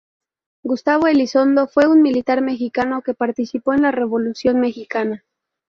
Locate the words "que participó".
3.03-3.73